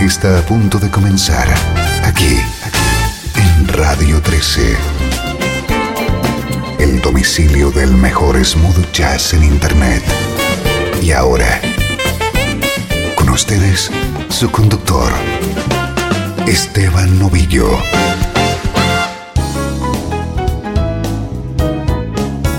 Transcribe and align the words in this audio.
Está 0.00 0.38
a 0.38 0.42
punto 0.42 0.78
de 0.78 0.90
comenzar 0.90 1.48
aquí 2.04 2.38
en 3.34 3.68
Radio 3.68 4.22
13. 4.22 4.76
El 6.78 7.00
domicilio 7.00 7.70
del 7.70 7.92
mejor 7.92 8.42
smooth 8.44 8.92
jazz 8.92 9.34
en 9.34 9.42
Internet. 9.42 10.02
Y 11.02 11.10
ahora, 11.10 11.60
con 13.16 13.28
ustedes, 13.30 13.90
su 14.28 14.50
conductor, 14.50 15.12
Esteban 16.46 17.18
Novillo. 17.18 17.68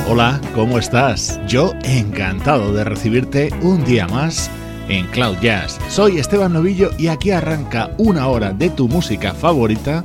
Hola, 0.09 0.41
¿cómo 0.53 0.77
estás? 0.77 1.39
Yo 1.47 1.73
encantado 1.83 2.73
de 2.73 2.83
recibirte 2.83 3.53
un 3.61 3.85
día 3.85 4.07
más 4.07 4.51
en 4.89 5.07
Cloud 5.07 5.37
Jazz. 5.41 5.79
Soy 5.87 6.17
Esteban 6.17 6.53
Novillo 6.53 6.91
y 6.97 7.07
aquí 7.07 7.31
arranca 7.31 7.91
una 7.97 8.27
hora 8.27 8.51
de 8.51 8.69
tu 8.69 8.87
música 8.87 9.33
favorita 9.33 10.03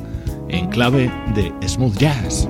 en 0.49 0.69
clave 0.69 1.11
de 1.35 1.53
smooth 1.69 1.97
jazz. 1.97 2.49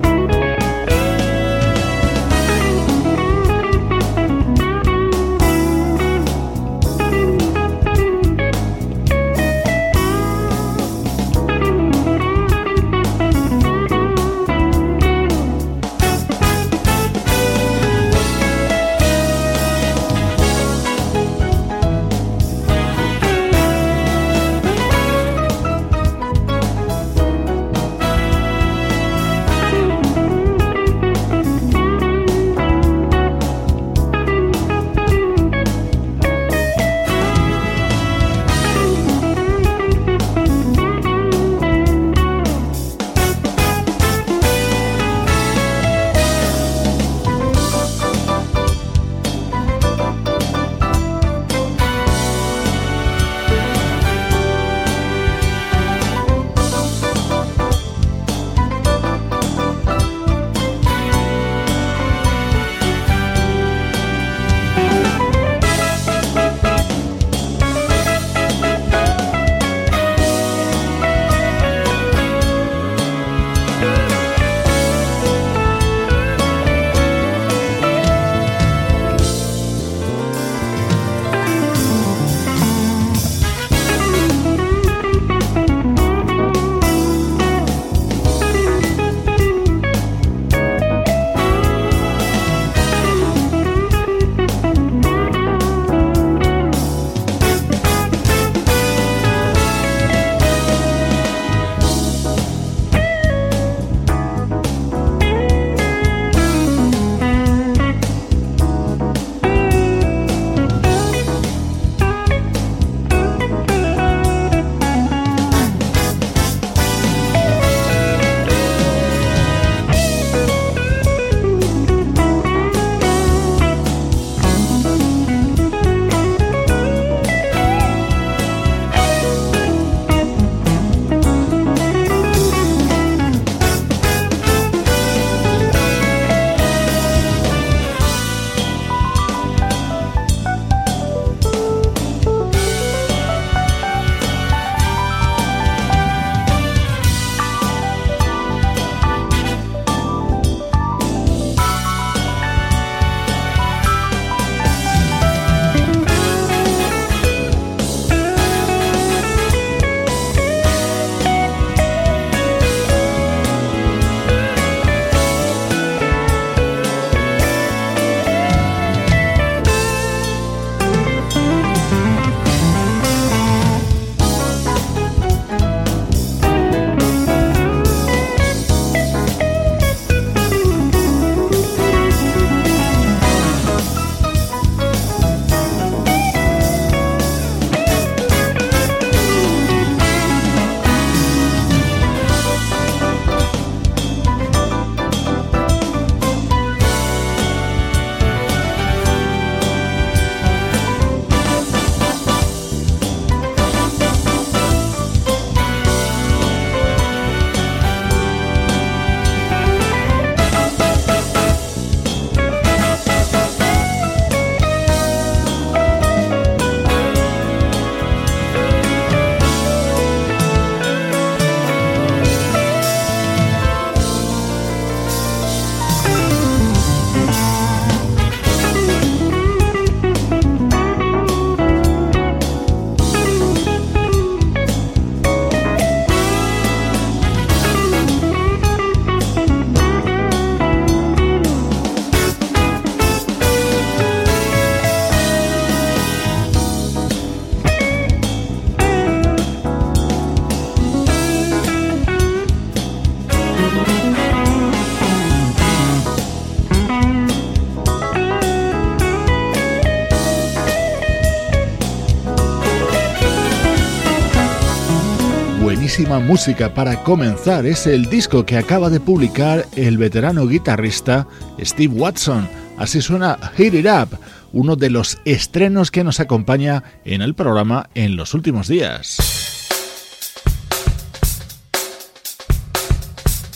Buenísima 265.97 266.19
música 266.19 266.73
para 266.73 267.03
comenzar 267.03 267.65
es 267.65 267.87
el 267.87 268.07
disco 268.07 268.45
que 268.45 268.57
acaba 268.57 268.89
de 268.89 268.99
publicar 268.99 269.65
el 269.77 269.97
veterano 269.97 270.45
guitarrista 270.45 271.25
Steve 271.57 271.93
Watson. 271.93 272.49
Así 272.77 273.01
suena 273.01 273.39
Hit 273.55 273.73
It 273.75 273.85
Up, 273.85 274.19
uno 274.51 274.75
de 274.75 274.89
los 274.89 275.19
estrenos 275.23 275.91
que 275.91 276.03
nos 276.03 276.19
acompaña 276.19 276.83
en 277.05 277.21
el 277.21 277.33
programa 277.33 277.89
en 277.95 278.17
los 278.17 278.33
últimos 278.33 278.67
días. 278.67 279.19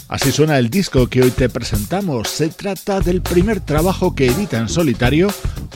Así 0.07 0.31
suena 0.31 0.57
el 0.57 0.69
disco 0.69 1.07
que 1.07 1.21
hoy 1.21 1.31
te 1.31 1.49
presentamos. 1.49 2.29
Se 2.29 2.47
trata 2.47 3.01
del 3.01 3.21
primer 3.21 3.59
trabajo 3.59 4.15
que 4.15 4.27
edita 4.27 4.59
en 4.59 4.69
solitario 4.69 5.27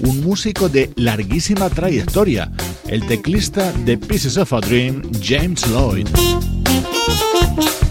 un 0.01 0.21
músico 0.21 0.69
de 0.69 0.94
larguísima 0.95 1.69
trayectoria, 1.69 2.51
el 2.88 3.06
teclista 3.06 3.74
de 3.86 3.98
Pieces 3.98 4.38
of 4.38 4.54
a 4.54 4.62
Dream, 4.62 5.01
James 5.21 5.68
Lloyd. 5.68 6.07
Thank 6.83 7.74
you. 7.74 7.82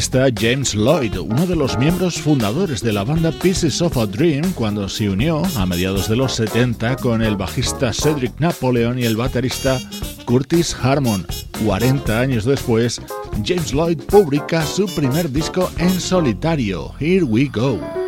James 0.00 0.74
Lloyd, 0.74 1.18
uno 1.18 1.46
de 1.46 1.54
los 1.54 1.76
miembros 1.76 2.22
fundadores 2.22 2.80
de 2.80 2.90
la 2.90 3.04
banda 3.04 3.30
Pieces 3.32 3.82
of 3.82 3.98
a 3.98 4.06
Dream 4.06 4.52
cuando 4.54 4.88
se 4.88 5.10
unió 5.10 5.42
a 5.56 5.66
mediados 5.66 6.08
de 6.08 6.16
los 6.16 6.34
70 6.36 6.96
con 6.96 7.20
el 7.20 7.36
bajista 7.36 7.92
Cedric 7.92 8.40
Napoleon 8.40 8.98
y 8.98 9.04
el 9.04 9.16
baterista 9.16 9.78
Curtis 10.24 10.74
Harmon. 10.80 11.26
40 11.66 12.18
años 12.18 12.46
después, 12.46 13.02
James 13.44 13.74
Lloyd 13.74 13.98
publica 13.98 14.64
su 14.64 14.86
primer 14.86 15.30
disco 15.30 15.70
en 15.76 16.00
solitario, 16.00 16.94
Here 16.98 17.24
We 17.24 17.50
Go. 17.52 17.99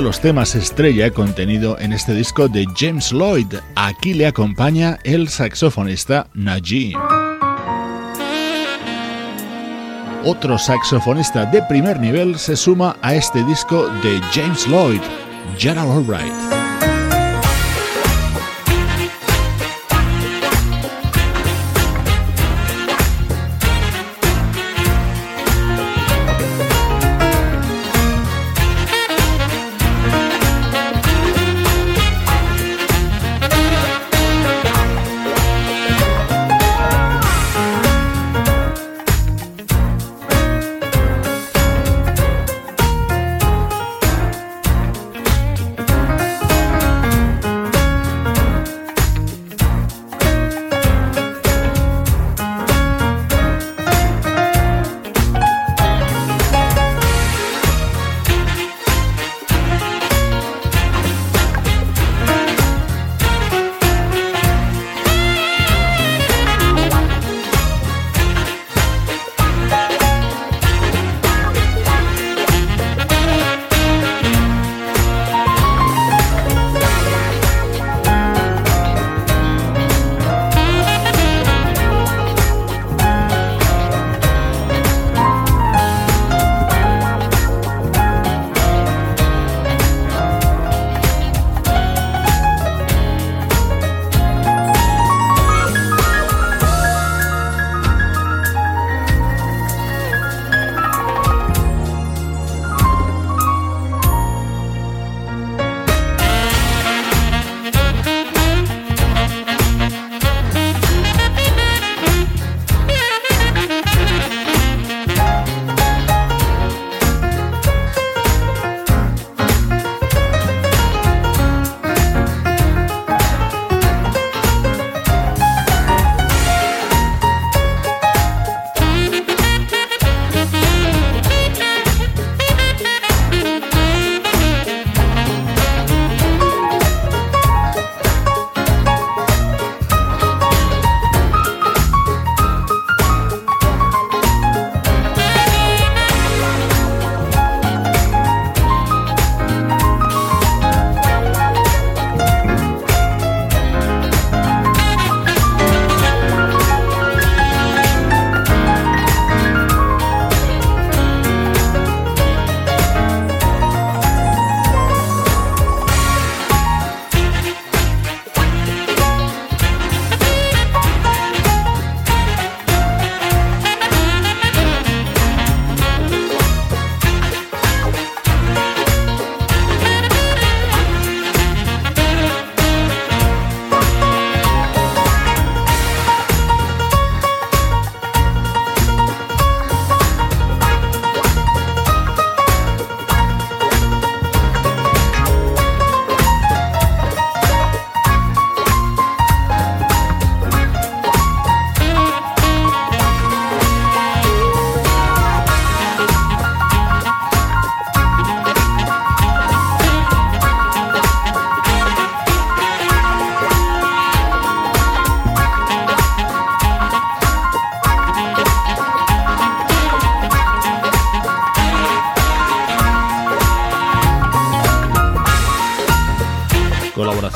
Los 0.00 0.20
temas 0.20 0.54
estrella 0.54 1.10
contenido 1.10 1.78
en 1.78 1.92
este 1.92 2.14
disco 2.14 2.48
de 2.48 2.66
James 2.76 3.12
Lloyd. 3.12 3.54
Aquí 3.74 4.14
le 4.14 4.26
acompaña 4.26 4.98
el 5.04 5.28
saxofonista 5.28 6.28
Najee. 6.34 6.94
Otro 10.24 10.58
saxofonista 10.58 11.46
de 11.46 11.62
primer 11.62 11.98
nivel 11.98 12.38
se 12.38 12.56
suma 12.56 12.96
a 13.02 13.14
este 13.14 13.42
disco 13.44 13.88
de 14.02 14.20
James 14.32 14.66
Lloyd, 14.66 15.00
Gerald 15.58 15.90
Albright. 15.90 16.59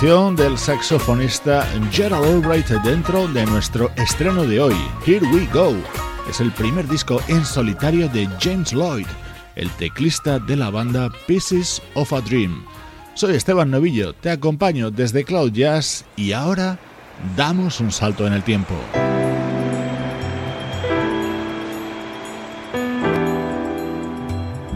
Del 0.04 0.58
saxofonista 0.58 1.66
Gerald 1.90 2.26
Albright 2.26 2.68
dentro 2.84 3.26
de 3.26 3.46
nuestro 3.46 3.90
estreno 3.96 4.44
de 4.44 4.60
hoy, 4.60 4.76
Here 5.06 5.26
We 5.32 5.48
Go. 5.50 5.74
Es 6.28 6.40
el 6.40 6.52
primer 6.52 6.86
disco 6.86 7.22
en 7.28 7.42
solitario 7.42 8.06
de 8.10 8.28
James 8.38 8.70
Lloyd, 8.72 9.06
el 9.56 9.70
teclista 9.70 10.38
de 10.38 10.56
la 10.56 10.68
banda 10.68 11.10
Pieces 11.26 11.80
of 11.94 12.12
a 12.12 12.20
Dream. 12.20 12.66
Soy 13.14 13.34
Esteban 13.34 13.70
Novillo, 13.70 14.12
te 14.12 14.28
acompaño 14.28 14.90
desde 14.90 15.24
Cloud 15.24 15.52
Jazz 15.52 16.04
y 16.16 16.32
ahora 16.32 16.78
damos 17.34 17.80
un 17.80 17.90
salto 17.90 18.26
en 18.26 18.34
el 18.34 18.42
tiempo. 18.42 18.74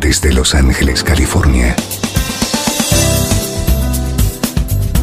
Desde 0.00 0.32
Los 0.32 0.54
Ángeles, 0.54 1.04
California 1.04 1.76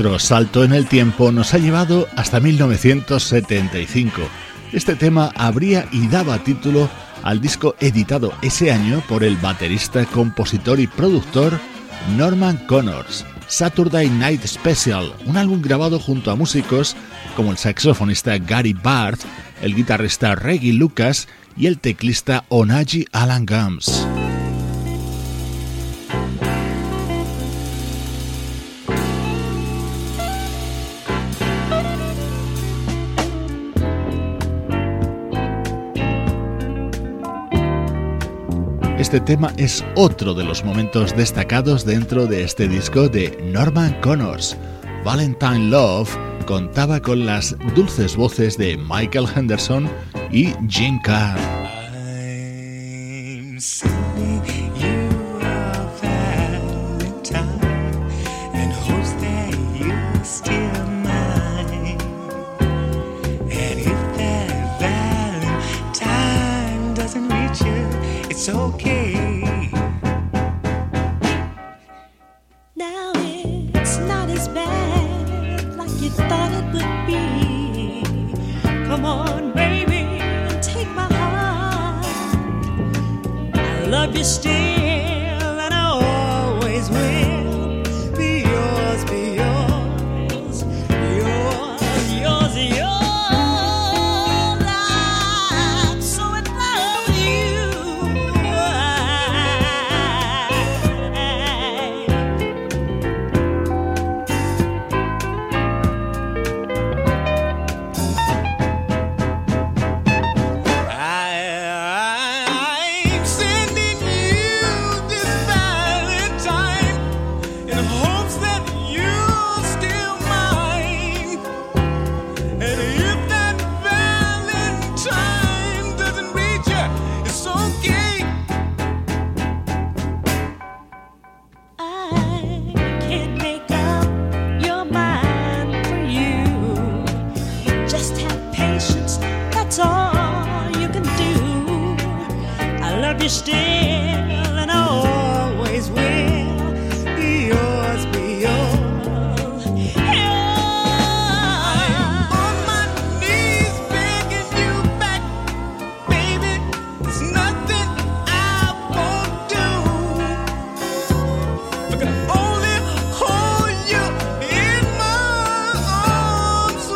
Nuestro 0.00 0.18
salto 0.18 0.64
en 0.64 0.72
el 0.72 0.86
tiempo 0.86 1.30
nos 1.30 1.52
ha 1.52 1.58
llevado 1.58 2.08
hasta 2.16 2.40
1975. 2.40 4.22
Este 4.72 4.94
tema 4.94 5.30
abría 5.36 5.86
y 5.92 6.08
daba 6.08 6.42
título 6.42 6.88
al 7.22 7.42
disco 7.42 7.76
editado 7.80 8.32
ese 8.40 8.72
año 8.72 9.02
por 9.10 9.24
el 9.24 9.36
baterista, 9.36 10.06
compositor 10.06 10.80
y 10.80 10.86
productor 10.86 11.60
Norman 12.16 12.56
Connors. 12.66 13.26
Saturday 13.46 14.08
Night 14.08 14.46
Special, 14.46 15.12
un 15.26 15.36
álbum 15.36 15.60
grabado 15.60 16.00
junto 16.00 16.30
a 16.30 16.34
músicos 16.34 16.96
como 17.36 17.50
el 17.50 17.58
saxofonista 17.58 18.38
Gary 18.38 18.72
Barth, 18.72 19.20
el 19.60 19.74
guitarrista 19.74 20.34
Reggie 20.34 20.72
Lucas 20.72 21.28
y 21.58 21.66
el 21.66 21.78
teclista 21.78 22.46
Onaji 22.48 23.04
Alan 23.12 23.44
Gums. 23.44 24.06
Este 39.10 39.22
tema 39.34 39.52
es 39.56 39.84
otro 39.96 40.34
de 40.34 40.44
los 40.44 40.64
momentos 40.64 41.16
destacados 41.16 41.84
dentro 41.84 42.28
de 42.28 42.44
este 42.44 42.68
disco 42.68 43.08
de 43.08 43.36
Norman 43.42 44.00
Connors. 44.02 44.56
Valentine 45.04 45.68
Love 45.68 46.16
contaba 46.46 47.02
con 47.02 47.26
las 47.26 47.56
dulces 47.74 48.14
voces 48.14 48.56
de 48.56 48.76
Michael 48.76 49.26
Henderson 49.34 49.90
y 50.30 50.54
Jim 50.68 51.00
Carr. 51.02 51.40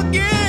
again. 0.08 0.43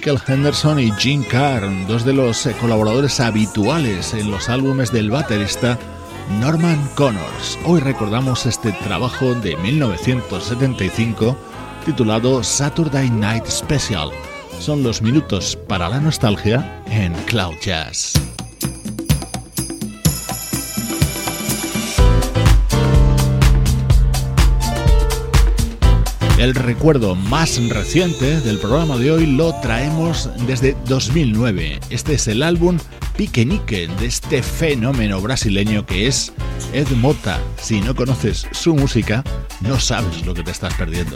Michael 0.00 0.22
Henderson 0.26 0.80
y 0.80 0.90
Jim 0.92 1.22
Carr, 1.24 1.68
dos 1.86 2.06
de 2.06 2.14
los 2.14 2.46
eh, 2.46 2.56
colaboradores 2.58 3.20
habituales 3.20 4.14
en 4.14 4.30
los 4.30 4.48
álbumes 4.48 4.90
del 4.90 5.10
baterista 5.10 5.78
Norman 6.40 6.88
Connors. 6.94 7.58
Hoy 7.66 7.80
recordamos 7.80 8.46
este 8.46 8.72
trabajo 8.72 9.34
de 9.34 9.58
1975 9.58 11.36
titulado 11.84 12.42
Saturday 12.42 13.10
Night 13.10 13.44
Special. 13.46 14.08
Son 14.58 14.82
los 14.82 15.02
minutos 15.02 15.54
para 15.68 15.90
la 15.90 16.00
nostalgia 16.00 16.82
en 16.86 17.12
Cloud 17.26 17.56
Jazz. 17.60 18.19
El 26.40 26.54
recuerdo 26.54 27.14
más 27.14 27.60
reciente 27.68 28.40
del 28.40 28.58
programa 28.58 28.96
de 28.96 29.10
hoy 29.10 29.26
lo 29.26 29.54
traemos 29.60 30.30
desde 30.46 30.74
2009. 30.86 31.78
Este 31.90 32.14
es 32.14 32.28
el 32.28 32.42
álbum 32.42 32.78
Piquenique 33.14 33.86
de 33.86 34.06
este 34.06 34.42
fenómeno 34.42 35.20
brasileño 35.20 35.84
que 35.84 36.06
es 36.06 36.32
Ed 36.72 36.88
Mota. 36.92 37.38
Si 37.60 37.82
no 37.82 37.94
conoces 37.94 38.46
su 38.52 38.74
música, 38.74 39.22
no 39.60 39.78
sabes 39.78 40.24
lo 40.24 40.32
que 40.32 40.42
te 40.42 40.50
estás 40.50 40.72
perdiendo. 40.76 41.14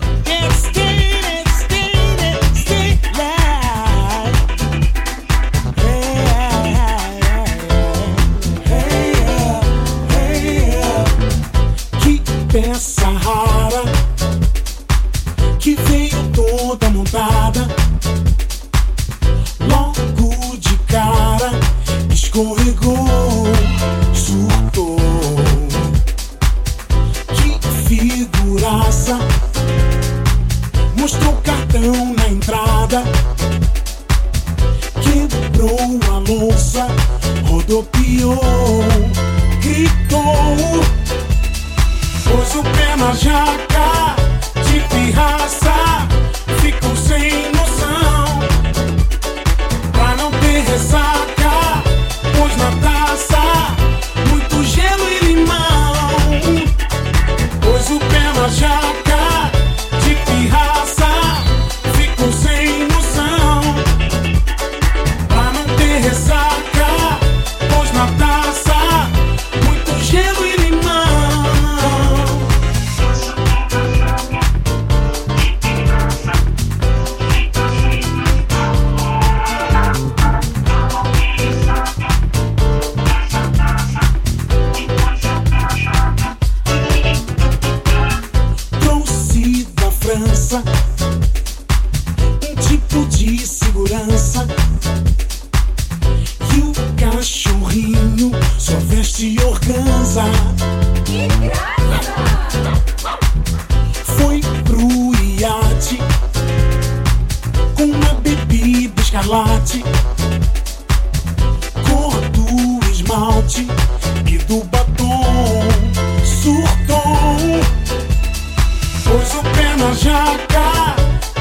pois 119.15 119.33
o 119.35 119.43
pé 119.43 119.77
na 119.77 119.93
jaca 119.93 120.97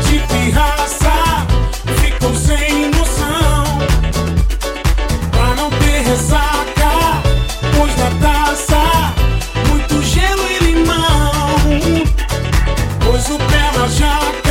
de 0.08 0.20
pirraça, 0.28 1.48
ficou 1.98 2.36
sem 2.36 2.92
noção. 2.92 3.64
Pra 5.32 5.56
não 5.56 5.72
ter 5.72 6.02
ressaca, 6.04 6.94
pôs 7.76 7.96
na 7.98 8.12
taça 8.22 9.14
muito 9.70 10.04
gelo 10.04 10.44
e 10.52 10.64
limão. 10.66 12.06
pois 13.04 13.30
o 13.30 13.38
pé 13.40 13.80
na 13.80 13.88
jaca. 13.88 14.43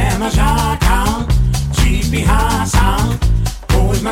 J'aime 0.00 0.20
me 0.20 0.30
tu 1.74 2.24
Hassan, 2.24 3.18
pose 3.68 4.02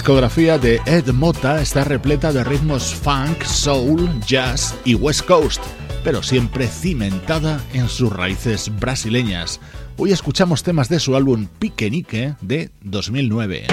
discografía 0.00 0.56
de 0.56 0.80
Ed 0.86 1.12
Mota 1.12 1.60
está 1.60 1.84
repleta 1.84 2.32
de 2.32 2.42
ritmos 2.42 2.94
funk, 2.94 3.42
soul, 3.42 4.08
jazz 4.26 4.74
y 4.86 4.94
west 4.94 5.26
coast, 5.26 5.62
pero 6.02 6.22
siempre 6.22 6.68
cimentada 6.68 7.60
en 7.74 7.86
sus 7.86 8.10
raíces 8.10 8.72
brasileñas. 8.80 9.60
Hoy 9.98 10.12
escuchamos 10.12 10.62
temas 10.62 10.88
de 10.88 11.00
su 11.00 11.16
álbum 11.16 11.48
Piquenique 11.58 12.34
de 12.40 12.70
2009. 12.80 13.66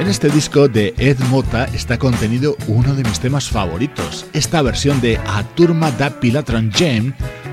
En 0.00 0.08
este 0.08 0.30
disco 0.30 0.68
de 0.68 0.94
Ed 0.96 1.18
Mota 1.28 1.66
está 1.66 1.98
contenido 1.98 2.56
uno 2.66 2.94
de 2.94 3.04
mis 3.04 3.20
temas 3.20 3.50
favoritos, 3.50 4.24
esta 4.32 4.62
versión 4.62 5.02
de 5.02 5.18
A 5.18 5.42
Turma 5.54 5.90
da 5.90 6.18
Pilatron 6.18 6.72
Jam 6.72 7.12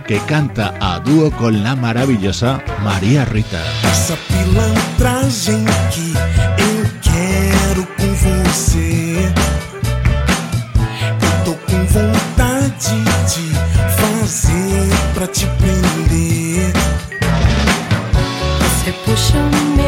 que 0.10 0.20
canta 0.22 0.74
a 0.82 0.98
dúo 0.98 1.30
con 1.30 1.62
la 1.62 1.76
maravillosa 1.76 2.60
María 2.84 3.26
Rita. 3.26 3.62
Essa 3.84 4.18
pilantragem 4.28 5.64
que 5.94 6.14
eu 6.68 6.78
quero 7.00 7.88
com 7.96 8.08
você. 8.16 9.32
Eu 11.22 11.46
tô 11.46 11.54
com 11.54 11.86
vontade 11.86 13.04
de 13.32 13.54
fazer 14.02 14.90
pra 15.14 15.28
te 15.28 15.46
prender. 15.46 16.74
Você 18.62 18.92
puxa 19.06 19.38
o 19.38 19.79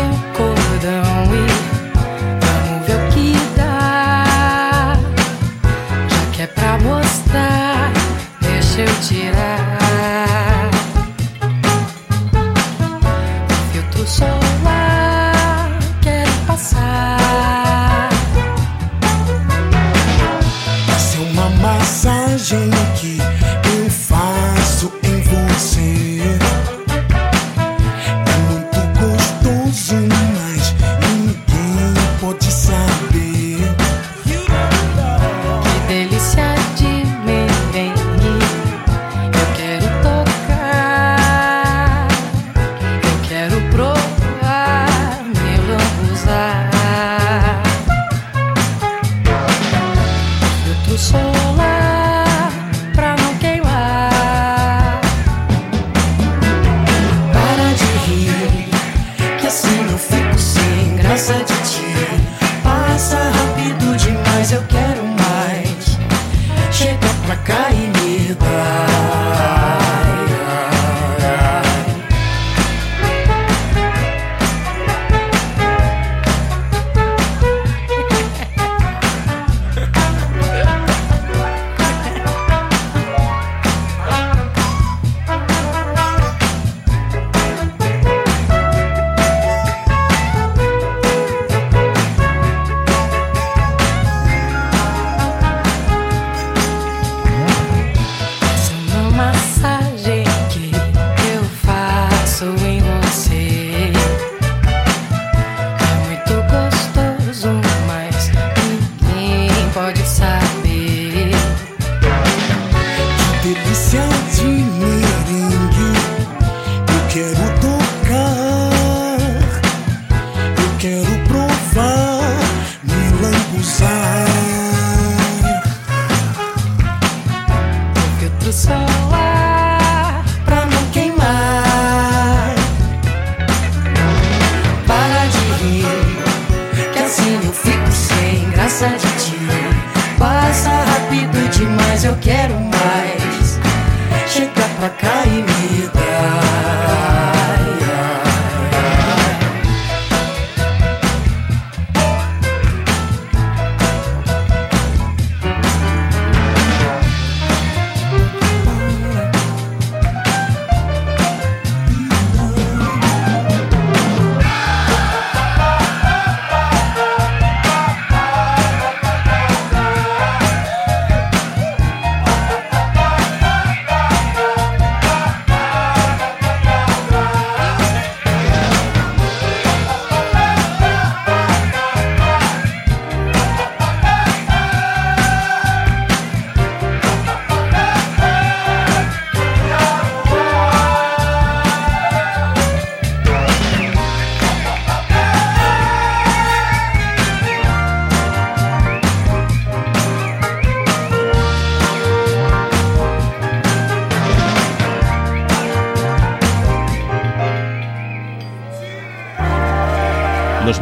Sapucaí 144.82 145.51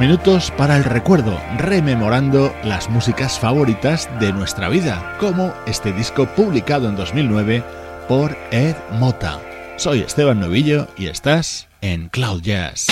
minutos 0.09 0.51
para 0.57 0.75
el 0.75 0.85
recuerdo, 0.85 1.39
rememorando 1.59 2.51
las 2.63 2.89
músicas 2.89 3.37
favoritas 3.37 4.09
de 4.19 4.33
nuestra 4.33 4.67
vida, 4.67 5.15
como 5.19 5.53
este 5.67 5.93
disco 5.93 6.25
publicado 6.25 6.89
en 6.89 6.95
2009 6.95 7.63
por 8.07 8.35
Ed 8.49 8.75
Mota. 8.93 9.39
Soy 9.77 9.99
Esteban 9.99 10.39
Novillo 10.39 10.87
y 10.97 11.09
estás 11.09 11.67
en 11.81 12.09
Cloud 12.09 12.41
Jazz. 12.41 12.87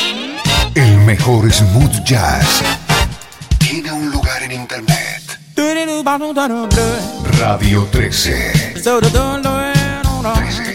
El 0.75 0.95
mejor 1.07 1.51
smooth 1.51 2.03
jazz 2.03 2.61
tiene 3.57 3.91
un 3.91 4.11
lugar 4.11 4.43
en 4.43 4.51
internet. 4.51 5.39
Radio 7.39 7.87
13. 7.89 8.73
13. 10.33 10.66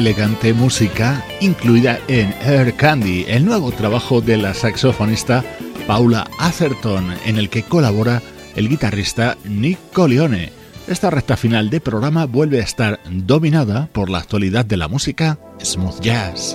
Elegante 0.00 0.54
música 0.54 1.22
incluida 1.42 1.98
en 2.08 2.34
Air 2.42 2.74
Candy, 2.74 3.26
el 3.28 3.44
nuevo 3.44 3.70
trabajo 3.70 4.22
de 4.22 4.38
la 4.38 4.54
saxofonista 4.54 5.44
Paula 5.86 6.26
Atherton, 6.38 7.12
en 7.26 7.36
el 7.36 7.50
que 7.50 7.64
colabora 7.64 8.22
el 8.56 8.70
guitarrista 8.70 9.36
Nick 9.44 9.78
Coleone. 9.92 10.52
Esta 10.88 11.10
recta 11.10 11.36
final 11.36 11.68
de 11.68 11.82
programa 11.82 12.24
vuelve 12.24 12.60
a 12.60 12.64
estar 12.64 12.98
dominada 13.10 13.90
por 13.92 14.08
la 14.08 14.18
actualidad 14.18 14.64
de 14.64 14.78
la 14.78 14.88
música 14.88 15.38
smooth 15.62 16.00
jazz. 16.00 16.54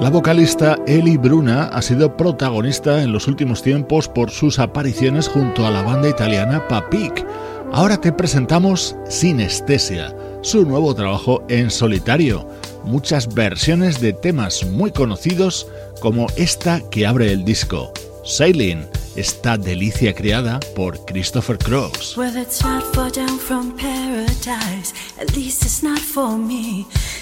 La 0.00 0.08
vocalista 0.08 0.78
Eli 0.86 1.18
Bruna 1.18 1.64
ha 1.64 1.82
sido 1.82 2.16
protagonista 2.16 3.02
en 3.02 3.12
los 3.12 3.28
últimos 3.28 3.62
tiempos 3.62 4.08
por 4.08 4.30
sus 4.30 4.58
apariciones 4.58 5.28
junto 5.28 5.66
a 5.66 5.70
la 5.70 5.82
banda 5.82 6.08
italiana 6.08 6.66
Papik. 6.68 7.26
Ahora 7.70 7.98
te 7.98 8.10
presentamos 8.10 8.96
Sinestesia, 9.10 10.16
su 10.40 10.64
nuevo 10.64 10.94
trabajo 10.94 11.44
en 11.50 11.70
solitario. 11.70 12.48
Muchas 12.82 13.34
versiones 13.34 14.00
de 14.00 14.14
temas 14.14 14.64
muy 14.64 14.90
conocidos 14.90 15.68
como 16.00 16.28
esta 16.36 16.80
que 16.88 17.06
abre 17.06 17.30
el 17.30 17.44
disco, 17.44 17.92
Sailing 18.24 18.86
esta 19.16 19.58
delicia 19.58 20.14
creada 20.14 20.60
por 20.74 21.04
Christopher 21.04 21.58
Cross. 21.58 22.14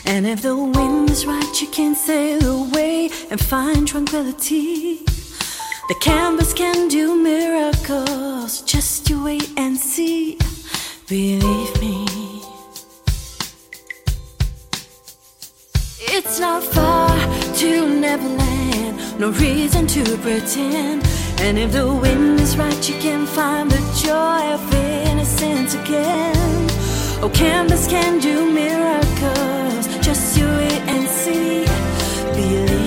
And 0.04 0.26
if 0.26 0.42
the 0.42 0.56
wind 0.56 1.10
is 1.10 1.26
right, 1.26 1.60
you 1.60 1.68
can 1.68 1.94
sail 1.94 2.64
away 2.64 3.10
and 3.30 3.40
find 3.40 3.86
tranquility. 3.86 5.04
The 5.88 5.94
canvas 6.00 6.52
can 6.52 6.88
do 6.88 7.16
miracles, 7.16 8.62
just 8.62 9.08
you 9.08 9.24
wait 9.24 9.50
and 9.56 9.76
see. 9.76 10.38
Believe 11.08 11.80
me. 11.80 12.06
It's 16.00 16.38
not 16.38 16.62
far 16.62 17.08
to 17.56 17.88
Neverland, 17.88 19.18
no 19.18 19.30
reason 19.30 19.86
to 19.86 20.04
pretend. 20.18 21.06
And 21.40 21.58
if 21.58 21.72
the 21.72 21.86
wind 21.90 22.40
is 22.40 22.56
right, 22.56 22.88
you 22.88 22.98
can 23.00 23.24
find 23.24 23.70
the 23.70 23.80
joy 24.04 24.52
of 24.52 24.74
innocence 24.74 25.74
again. 25.74 26.77
Oh, 27.20 27.28
canvas 27.30 27.88
can 27.88 28.20
do 28.20 28.48
miracles. 28.52 29.88
Just 30.06 30.38
you 30.38 30.46
wait 30.46 30.82
and 30.86 31.08
see. 31.08 31.64
Believe 32.36 32.77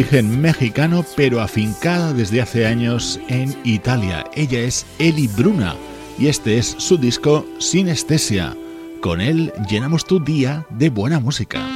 origen 0.00 0.40
mexicano, 0.40 1.04
pero 1.14 1.42
afincada 1.42 2.14
desde 2.14 2.40
hace 2.40 2.64
años 2.64 3.20
en 3.28 3.54
Italia. 3.64 4.24
Ella 4.34 4.60
es 4.60 4.86
Eli 4.98 5.26
Bruna 5.26 5.76
y 6.18 6.28
este 6.28 6.56
es 6.56 6.74
su 6.78 6.96
disco 6.96 7.44
Sinestesia. 7.58 8.56
Con 9.02 9.20
él 9.20 9.52
llenamos 9.68 10.06
tu 10.06 10.18
día 10.18 10.64
de 10.70 10.88
buena 10.88 11.20
música. 11.20 11.69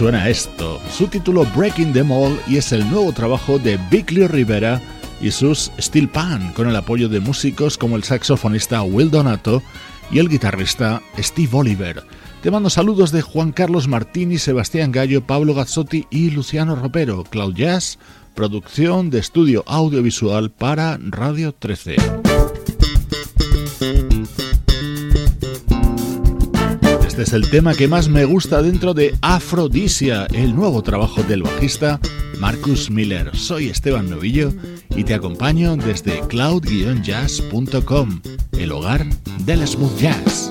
Suena 0.00 0.30
esto. 0.30 0.80
Su 0.90 1.08
título 1.08 1.44
Breaking 1.54 1.92
the 1.92 2.02
Mall 2.02 2.40
y 2.48 2.56
es 2.56 2.72
el 2.72 2.88
nuevo 2.88 3.12
trabajo 3.12 3.58
de 3.58 3.78
Bickley 3.90 4.26
Rivera 4.28 4.80
y 5.20 5.30
sus 5.30 5.70
Steel 5.78 6.08
Pan, 6.08 6.54
con 6.54 6.66
el 6.66 6.74
apoyo 6.74 7.10
de 7.10 7.20
músicos 7.20 7.76
como 7.76 7.96
el 7.96 8.02
saxofonista 8.02 8.80
Will 8.80 9.10
Donato 9.10 9.62
y 10.10 10.18
el 10.18 10.30
guitarrista 10.30 11.02
Steve 11.18 11.50
Oliver. 11.52 12.02
Te 12.42 12.50
mando 12.50 12.70
saludos 12.70 13.12
de 13.12 13.20
Juan 13.20 13.52
Carlos 13.52 13.88
Martini, 13.88 14.38
Sebastián 14.38 14.90
Gallo, 14.90 15.20
Pablo 15.26 15.52
Gazzotti 15.52 16.06
y 16.08 16.30
Luciano 16.30 16.76
Ropero. 16.76 17.24
Cloud 17.24 17.54
Jazz, 17.54 17.98
producción 18.34 19.10
de 19.10 19.18
estudio 19.18 19.64
audiovisual 19.66 20.50
para 20.50 20.98
Radio 20.98 21.52
13. 21.52 21.96
Este 27.20 27.36
es 27.36 27.42
el 27.44 27.50
tema 27.50 27.74
que 27.74 27.86
más 27.86 28.08
me 28.08 28.24
gusta 28.24 28.62
dentro 28.62 28.94
de 28.94 29.14
Afrodisia, 29.20 30.26
el 30.32 30.56
nuevo 30.56 30.82
trabajo 30.82 31.22
del 31.22 31.42
bajista 31.42 32.00
Marcus 32.38 32.90
Miller. 32.90 33.36
Soy 33.36 33.68
Esteban 33.68 34.08
Novillo 34.08 34.54
y 34.88 35.04
te 35.04 35.12
acompaño 35.12 35.76
desde 35.76 36.20
cloud-jazz.com, 36.28 38.22
el 38.52 38.72
hogar 38.72 39.04
del 39.44 39.68
smooth 39.68 39.98
jazz. 39.98 40.50